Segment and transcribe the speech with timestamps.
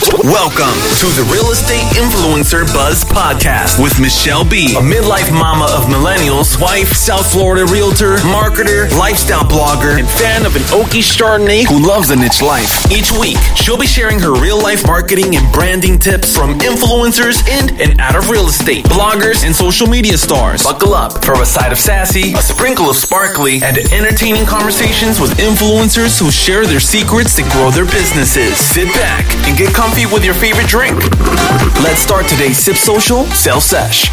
[0.00, 5.92] Welcome to the Real Estate Influencer Buzz Podcast with Michele B., a midlife mama of
[5.92, 11.86] millennials, wife, South Florida realtor, marketer, lifestyle blogger, and fan of an oaky Chardonnay who
[11.86, 12.90] loves a niche life.
[12.90, 17.68] Each week, she'll be sharing her real life marketing and branding tips from influencers in
[17.78, 20.62] and out of real estate, bloggers, and social media stars.
[20.62, 25.36] Buckle up for a side of sassy, a sprinkle of sparkly, and entertaining conversations with
[25.36, 28.56] influencers who share their secrets to grow their businesses.
[28.56, 30.96] Sit back and get comfy with your favorite drink.
[31.82, 34.06] Let's start today's Sip Social Sell Sesh.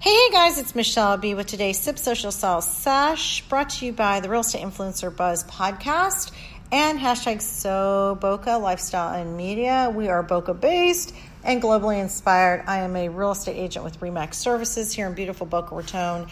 [0.00, 4.20] Hey guys, it's Michele B with today's Sip Social Sell Sesh, brought to you by
[4.20, 6.32] the Real Estate Influencer Buzz podcast
[6.72, 9.92] and hashtag So Boca Lifestyle and Media.
[9.94, 12.64] We are Boca based and globally inspired.
[12.66, 16.26] I am a real estate agent with Remax Services here in beautiful Boca Raton.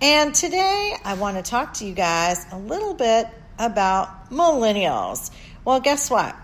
[0.00, 3.28] And today I want to talk to you guys a little bit
[3.58, 5.30] about millennials.
[5.64, 6.34] Well, guess what?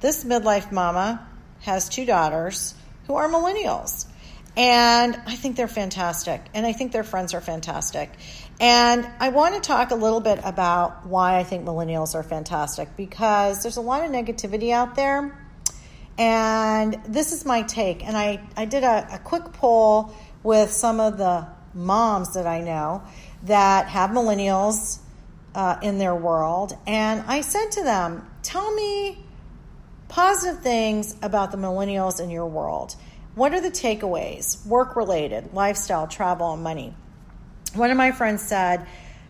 [0.00, 1.26] This midlife mama
[1.60, 2.74] has two daughters
[3.06, 4.06] who are millennials.
[4.56, 6.44] And I think they're fantastic.
[6.54, 8.10] And I think their friends are fantastic.
[8.58, 12.96] And I want to talk a little bit about why I think millennials are fantastic
[12.96, 15.38] because there's a lot of negativity out there.
[16.18, 18.04] And this is my take.
[18.04, 22.60] And I, I did a, a quick poll with some of the moms that I
[22.60, 23.02] know
[23.44, 24.98] that have millennials
[25.54, 26.76] uh, in their world.
[26.86, 29.24] And I said to them, Tell me
[30.08, 32.96] positive things about the millennials in your world.
[33.34, 34.64] What are the takeaways?
[34.66, 36.94] Work related, lifestyle, travel, and money.
[37.74, 38.86] One of my friends said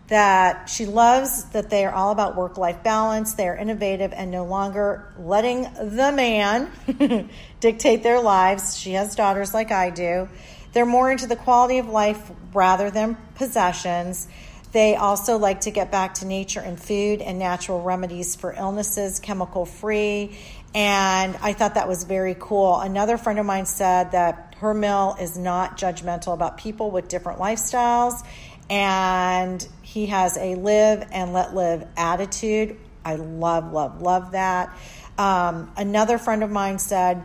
[0.09, 3.35] that she loves that they are all about work life balance.
[3.35, 7.29] They are innovative and no longer letting the man
[7.61, 8.77] dictate their lives.
[8.77, 10.29] She has daughters like I do.
[10.73, 14.29] They're more into the quality of life rather than possessions.
[14.73, 19.19] They also like to get back to nature and food and natural remedies for illnesses,
[19.19, 20.39] chemical free.
[20.75, 22.79] And I thought that was very cool.
[22.79, 27.41] Another friend of mine said that her mill is not judgmental about people with different
[27.41, 28.25] lifestyles.
[28.69, 32.77] And he has a live and let live attitude.
[33.05, 34.73] I love, love, love that.
[35.19, 37.23] Um, another friend of mine said,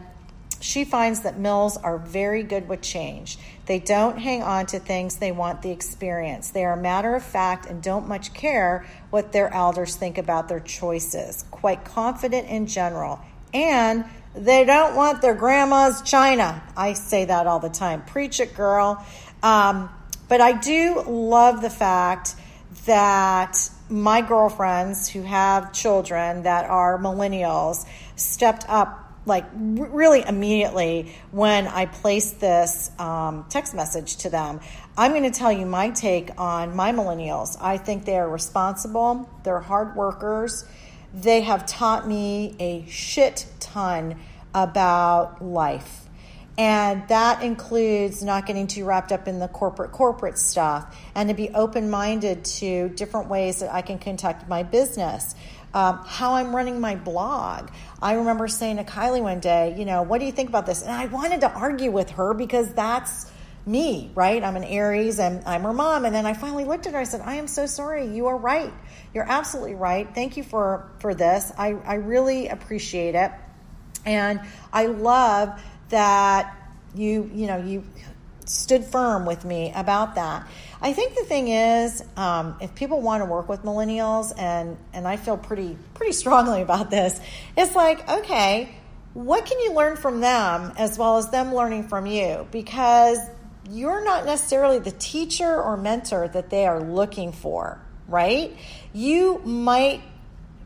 [0.59, 3.37] she finds that mills are very good with change.
[3.65, 6.51] They don't hang on to things, they want the experience.
[6.51, 10.59] They are matter of fact and don't much care what their elders think about their
[10.59, 11.45] choices.
[11.49, 13.19] Quite confident in general.
[13.53, 14.05] And
[14.35, 16.61] they don't want their grandma's china.
[16.75, 18.03] I say that all the time.
[18.03, 19.03] Preach it, girl.
[19.41, 19.89] Um,
[20.27, 22.35] but I do love the fact
[22.85, 23.57] that
[23.89, 31.87] my girlfriends who have children that are millennials stepped up like really immediately when I
[31.87, 34.59] placed this um, text message to them.
[34.97, 37.57] I'm going to tell you my take on my millennials.
[37.59, 40.65] I think they are responsible, they're hard workers,
[41.13, 44.19] they have taught me a shit ton
[44.53, 46.04] about life.
[46.57, 51.35] And that includes not getting too wrapped up in the corporate corporate stuff and to
[51.35, 55.35] be open minded to different ways that I can conduct my business
[55.75, 57.69] um, how I'm running my blog.
[58.01, 60.81] I remember saying to Kylie one day, you know, what do you think about this?
[60.81, 63.29] And I wanted to argue with her because that's
[63.65, 64.41] me, right?
[64.41, 66.05] I'm an Aries and I'm her mom.
[66.05, 66.99] And then I finally looked at her.
[66.99, 68.07] I said, I am so sorry.
[68.07, 68.71] You are right.
[69.13, 70.07] You're absolutely right.
[70.15, 71.51] Thank you for, for this.
[71.57, 73.31] I, I really appreciate it.
[74.05, 74.39] And
[74.71, 76.55] I love that
[76.95, 77.83] you, you know, you
[78.45, 80.47] stood firm with me about that.
[80.81, 85.07] I think the thing is, um, if people want to work with millennials, and and
[85.07, 87.19] I feel pretty pretty strongly about this,
[87.57, 88.75] it's like okay,
[89.13, 92.47] what can you learn from them as well as them learning from you?
[92.51, 93.17] Because
[93.69, 98.55] you're not necessarily the teacher or mentor that they are looking for, right?
[98.93, 100.01] You might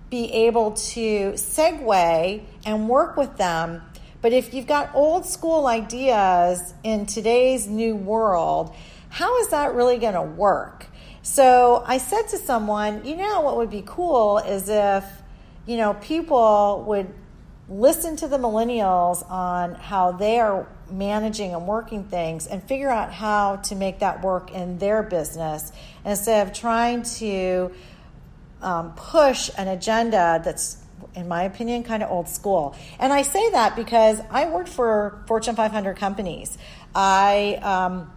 [0.09, 3.83] be able to segue and work with them
[4.21, 8.75] but if you've got old school ideas in today's new world,
[9.09, 10.87] how is that really going to work?
[11.21, 15.05] So I said to someone, you know, what would be cool is if,
[15.65, 17.13] you know, people would
[17.69, 23.13] listen to the millennials on how they are managing and working things and figure out
[23.13, 25.71] how to make that work in their business
[26.03, 27.71] instead of trying to
[28.61, 30.77] um, push an agenda that's
[31.15, 32.75] in my opinion, kind of old school.
[32.99, 36.57] And I say that because I worked for Fortune 500 companies.
[36.93, 38.11] I um,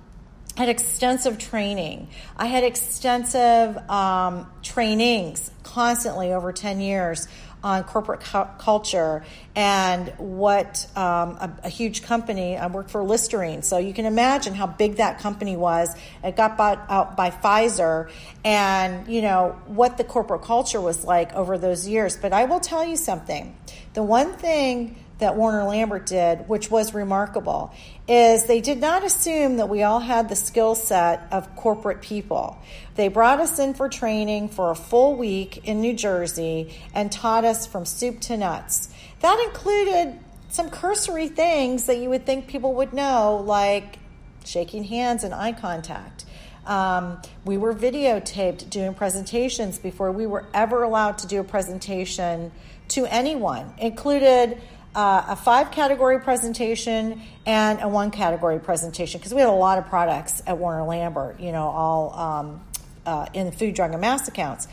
[0.57, 2.09] had extensive training.
[2.37, 7.29] I had extensive um, trainings constantly over 10 years
[7.63, 9.25] on corporate cu- culture
[9.55, 12.57] and what um, a, a, huge company.
[12.57, 15.95] I worked for Listerine, so you can imagine how big that company was.
[16.25, 18.11] It got bought out by Pfizer,
[18.45, 22.17] and you know what the corporate culture was like over those years.
[22.17, 23.55] But I will tell you something:
[23.95, 27.73] the one thing that Warner Lambert did, which was remarkable,
[28.09, 32.59] is they did not assume that we all had the skill set of corporate people.
[32.97, 37.45] They brought us in for training for a full week in New Jersey and taught
[37.45, 38.93] us from soup to nuts.
[39.21, 44.01] That included some cursory things that you would think people would know, like
[44.45, 46.25] shaking hands and eye contact.
[46.67, 52.51] Um, we were videotaped doing presentations before we were ever allowed to do a presentation
[52.89, 54.61] to anyone, included
[54.95, 59.79] uh, a five category presentation and a one category presentation because we had a lot
[59.79, 62.61] of products at Warner Lambert, you know, all um,
[63.07, 64.69] uh, in the food, drug, and mass accounts.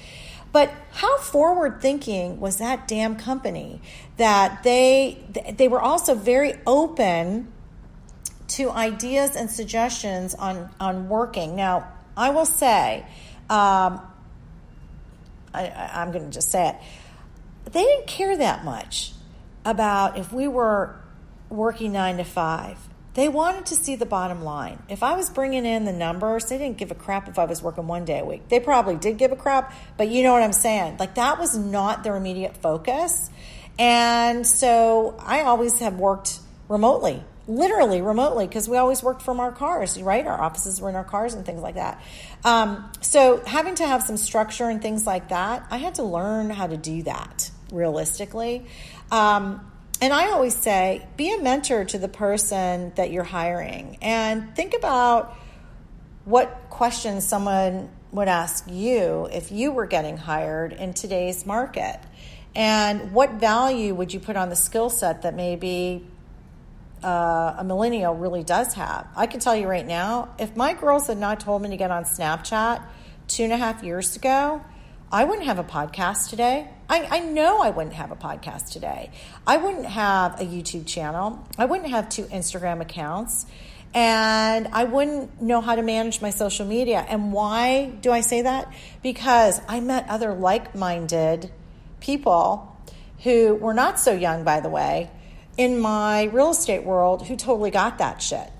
[0.51, 3.81] But how forward thinking was that damn company
[4.17, 5.23] that they
[5.53, 7.51] they were also very open
[8.49, 11.55] to ideas and suggestions on on working.
[11.55, 11.87] Now,
[12.17, 13.05] I will say,
[13.49, 14.01] um,
[15.53, 16.75] I, I'm going to just say it,
[17.71, 19.13] they didn't care that much
[19.65, 20.95] about if we were
[21.49, 22.77] working nine to five.
[23.15, 24.81] They wanted to see the bottom line.
[24.87, 27.61] If I was bringing in the numbers, they didn't give a crap if I was
[27.61, 28.47] working one day a week.
[28.49, 30.97] They probably did give a crap, but you know what I'm saying.
[30.97, 33.29] Like that was not their immediate focus.
[33.79, 39.51] And so I always have worked remotely, literally remotely, because we always worked from our
[39.51, 40.25] cars, right?
[40.25, 42.01] Our offices were in our cars and things like that.
[42.45, 46.51] Um, so having to have some structure and things like that, I had to learn
[46.51, 48.65] how to do that realistically.
[49.11, 49.65] Um,
[50.01, 54.73] and I always say, be a mentor to the person that you're hiring and think
[54.73, 55.35] about
[56.23, 61.99] what questions someone would ask you if you were getting hired in today's market.
[62.55, 66.05] And what value would you put on the skill set that maybe
[67.03, 69.07] uh, a millennial really does have?
[69.15, 71.91] I can tell you right now, if my girls had not told me to get
[71.91, 72.83] on Snapchat
[73.27, 74.63] two and a half years ago,
[75.11, 76.69] I wouldn't have a podcast today.
[76.87, 79.09] I, I, know I wouldn't have a podcast today.
[79.45, 81.47] I wouldn't have a YouTube channel.
[81.57, 83.47] I wouldn't have two Instagram accounts.
[83.95, 87.03] And I wouldn't know how to manage my social media.
[87.09, 88.71] And why do I say that?
[89.01, 91.51] Because I met other like minded
[91.99, 92.77] people
[93.23, 95.09] who were not so young, by the way,
[95.57, 98.51] in my real estate world who totally got that shit.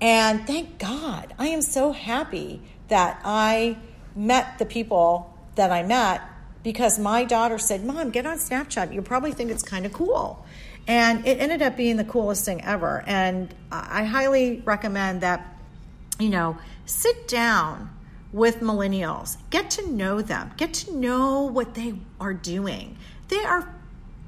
[0.00, 3.78] And thank God, I am so happy that I
[4.14, 6.22] met the people that I met
[6.62, 8.94] because my daughter said, Mom, get on Snapchat.
[8.94, 10.46] You probably think it's kind of cool.
[10.86, 13.02] And it ended up being the coolest thing ever.
[13.06, 15.58] And I highly recommend that,
[16.18, 17.90] you know, sit down
[18.32, 22.96] with millennials, get to know them, get to know what they are doing.
[23.28, 23.72] They are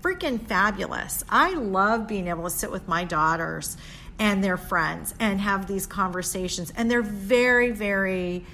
[0.02, 1.24] freaking fabulous.
[1.28, 3.76] I love being able to sit with my daughters
[4.18, 6.72] and their friends and have these conversations.
[6.76, 8.44] And they're very, very,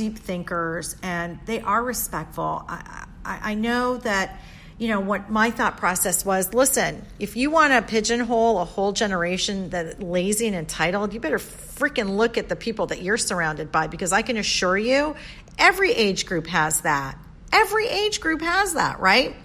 [0.00, 2.64] deep thinkers and they are respectful.
[2.66, 4.40] I, I, I know that
[4.78, 8.92] you know what my thought process was listen if you want to pigeonhole a whole
[8.92, 13.70] generation that lazy and entitled you better freaking look at the people that you're surrounded
[13.70, 15.14] by because i can assure you
[15.58, 17.18] every age group has that
[17.52, 19.36] every age group has that right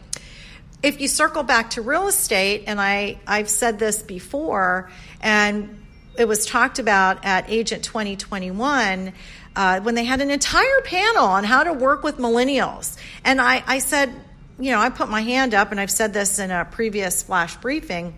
[0.81, 5.81] if you circle back to real estate and i i've said this before and
[6.17, 9.11] it was talked about at agent 2021
[9.55, 12.97] uh, when they had an entire panel on how to work with millennials.
[13.23, 14.13] And I, I said,
[14.59, 17.55] you know, I put my hand up, and I've said this in a previous flash
[17.57, 18.13] briefing,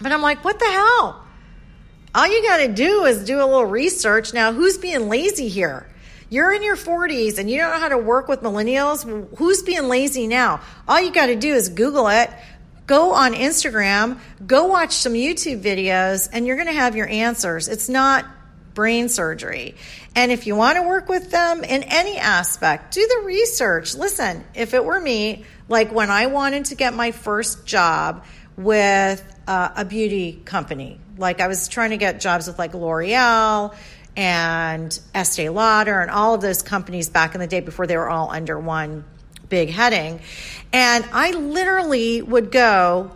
[0.00, 1.24] but I'm like, what the hell?
[2.14, 4.32] All you got to do is do a little research.
[4.32, 5.86] Now, who's being lazy here?
[6.30, 9.36] You're in your 40s and you don't know how to work with millennials.
[9.36, 10.60] Who's being lazy now?
[10.86, 12.30] All you got to do is Google it,
[12.86, 17.68] go on Instagram, go watch some YouTube videos, and you're going to have your answers.
[17.68, 18.26] It's not
[18.78, 19.74] brain surgery.
[20.14, 23.96] And if you want to work with them in any aspect, do the research.
[23.96, 28.24] Listen, if it were me, like when I wanted to get my first job
[28.56, 33.74] with uh, a beauty company, like I was trying to get jobs with like L'Oreal
[34.16, 38.08] and Estee Lauder and all of those companies back in the day before they were
[38.08, 39.04] all under one
[39.48, 40.20] big heading.
[40.72, 43.10] And I literally would go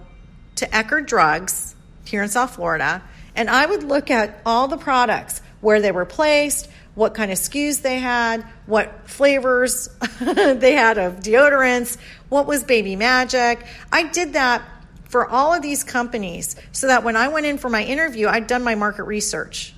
[0.57, 3.01] to Eckerd Drugs here in South Florida
[3.35, 7.39] and I would look at all the products where they were placed, what kind of
[7.39, 9.89] SKUs they had, what flavors
[10.21, 11.97] they had of deodorants,
[12.29, 13.65] what was baby magic.
[13.91, 14.63] I did that
[15.09, 18.47] for all of these companies so that when I went in for my interview, I'd
[18.47, 19.75] done my market research.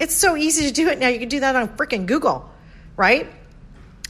[0.00, 1.08] It's so easy to do it now.
[1.08, 2.50] You can do that on freaking Google,
[2.96, 3.28] right?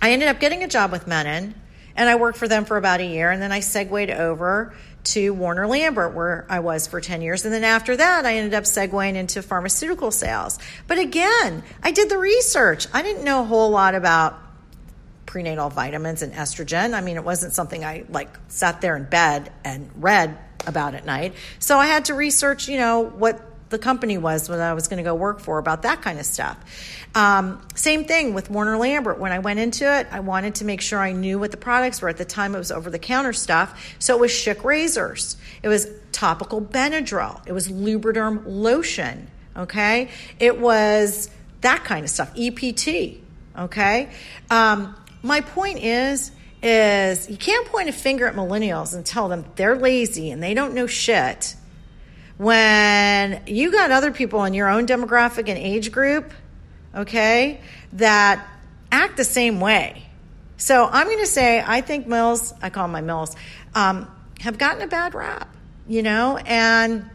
[0.01, 1.55] I ended up getting a job with Mennen
[1.97, 5.33] And I worked for them for about a year, and then I segued over to
[5.33, 7.45] Warner Lambert, where I was for 10 years.
[7.45, 10.59] And then after that, I ended up segueing into pharmaceutical sales.
[10.87, 12.87] But again, I did the research.
[12.93, 14.39] I didn't know a whole lot about
[15.27, 16.93] prenatal vitamins and estrogen.
[16.93, 21.05] I mean, it wasn't something I like sat there in bed and read about at
[21.05, 21.35] night.
[21.59, 24.99] So I had to research, you know, what the company was when I was going
[24.99, 26.59] to go work for about that kind of stuff.
[27.15, 29.19] Um, same thing with Warner Lambert.
[29.19, 32.03] When I went into it, I wanted to make sure I knew what the products
[32.03, 32.09] were.
[32.09, 33.97] At the time, it was over the counter stuff.
[33.99, 39.31] So it was Schick razors, it was topical Benadryl, it was Lubriderm lotion.
[39.57, 42.33] Okay, it was that kind of stuff.
[42.37, 43.19] EPT.
[43.59, 44.11] Okay.
[44.49, 46.31] Um, my point is,
[46.63, 50.55] is you can't point a finger at millennials and tell them they're lazy and they
[50.55, 51.57] don't know shit
[52.41, 56.33] when you got other people in your own demographic and age group,
[56.95, 57.61] okay,
[57.93, 58.49] that
[58.91, 60.07] act the same way.
[60.57, 63.37] So I'm going to say I think mills, I call them my mills,
[63.75, 65.55] um, have gotten a bad rap,
[65.87, 67.11] you know, and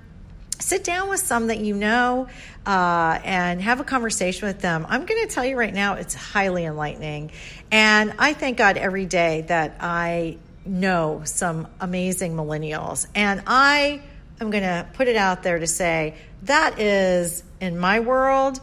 [0.60, 2.27] sit down with some that you know
[2.67, 4.86] uh, and have a conversation with them.
[4.88, 7.32] I'm going to tell you right now, it's highly enlightening.
[7.72, 13.08] And I thank God every day that I know some amazing millennials.
[13.15, 14.03] And I
[14.39, 18.60] I'm going to put it out there to say that is, in my world,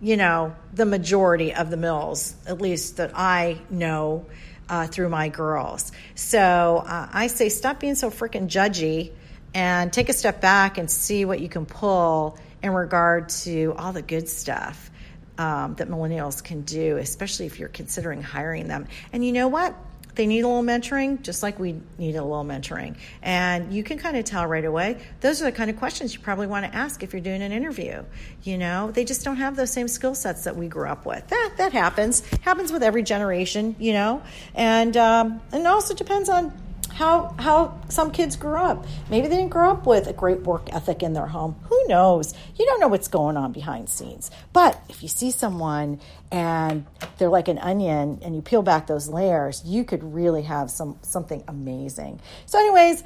[0.00, 4.26] you know, the majority of the mills, at least that I know
[4.68, 5.92] uh, through my girls.
[6.14, 9.12] So uh, I say stop being so freaking judgy
[9.54, 13.92] and take a step back and see what you can pull in regard to all
[13.92, 14.90] the good stuff.
[15.38, 18.86] Um, that millennials can do, especially if you're considering hiring them.
[19.12, 19.74] And you know what?
[20.16, 22.96] They need a little mentoring, just like we need a little mentoring.
[23.22, 24.98] And you can kind of tell right away.
[25.20, 27.52] Those are the kind of questions you probably want to ask if you're doing an
[27.52, 28.02] interview.
[28.42, 31.26] You know, they just don't have those same skill sets that we grew up with.
[31.28, 32.22] That that happens.
[32.40, 33.76] Happens with every generation.
[33.78, 34.22] You know,
[34.54, 36.52] and um, and it also depends on
[36.96, 38.86] how how some kids grew up.
[39.10, 41.54] Maybe they didn't grow up with a great work ethic in their home.
[41.68, 42.32] Who knows?
[42.56, 44.30] You don't know what's going on behind scenes.
[44.54, 46.00] But if you see someone
[46.32, 46.86] and
[47.18, 50.98] they're like an onion and you peel back those layers, you could really have some
[51.02, 52.18] something amazing.
[52.46, 53.04] So anyways,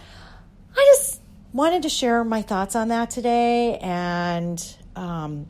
[0.76, 1.20] I just
[1.52, 5.48] wanted to share my thoughts on that today and um,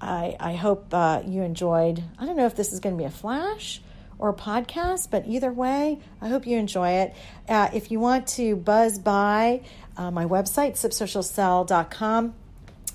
[0.00, 2.02] I, I hope uh, you enjoyed.
[2.18, 3.82] I don't know if this is going to be a flash
[4.18, 7.14] or podcast, but either way, I hope you enjoy it.
[7.48, 9.62] Uh, if you want to buzz by
[9.96, 12.34] uh, my website, sipsocialsell.com,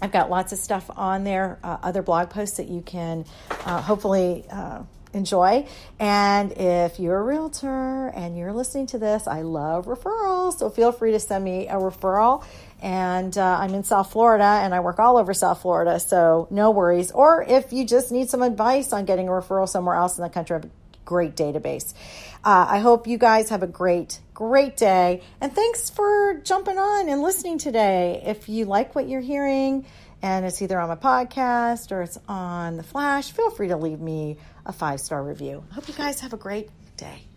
[0.01, 3.25] I've got lots of stuff on there, uh, other blog posts that you can
[3.65, 4.83] uh, hopefully uh,
[5.13, 5.67] enjoy.
[5.99, 10.59] And if you're a realtor and you're listening to this, I love referrals.
[10.59, 12.45] So feel free to send me a referral.
[12.81, 15.99] And uh, I'm in South Florida and I work all over South Florida.
[15.99, 17.11] So no worries.
[17.11, 20.29] Or if you just need some advice on getting a referral somewhere else in the
[20.29, 20.61] country,
[21.09, 21.95] great database.
[22.43, 25.23] Uh, I hope you guys have a great, great day.
[25.41, 28.21] And thanks for jumping on and listening today.
[28.23, 29.87] If you like what you're hearing,
[30.21, 33.99] and it's either on my podcast or it's on the flash, feel free to leave
[33.99, 34.37] me
[34.67, 35.63] a five star review.
[35.71, 37.28] I hope you guys have a great day.